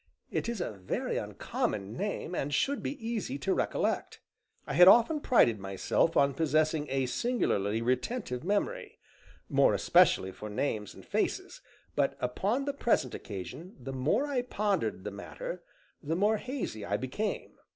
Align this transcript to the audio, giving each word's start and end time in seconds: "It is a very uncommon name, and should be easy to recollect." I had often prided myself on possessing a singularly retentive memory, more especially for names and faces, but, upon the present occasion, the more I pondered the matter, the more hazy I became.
"It 0.31 0.49
is 0.49 0.59
a 0.61 0.71
very 0.81 1.17
uncommon 1.17 1.95
name, 1.95 2.33
and 2.33 2.51
should 2.51 2.81
be 2.81 2.97
easy 3.07 3.37
to 3.37 3.53
recollect." 3.53 4.19
I 4.65 4.73
had 4.73 4.87
often 4.87 5.19
prided 5.21 5.59
myself 5.59 6.17
on 6.17 6.33
possessing 6.33 6.87
a 6.89 7.05
singularly 7.05 7.83
retentive 7.83 8.43
memory, 8.43 8.97
more 9.47 9.75
especially 9.75 10.31
for 10.31 10.49
names 10.49 10.95
and 10.95 11.05
faces, 11.05 11.61
but, 11.95 12.17
upon 12.19 12.65
the 12.65 12.73
present 12.73 13.13
occasion, 13.13 13.75
the 13.79 13.93
more 13.93 14.25
I 14.25 14.41
pondered 14.41 15.03
the 15.03 15.11
matter, 15.11 15.63
the 16.01 16.15
more 16.15 16.37
hazy 16.37 16.83
I 16.83 16.97
became. 16.97 17.57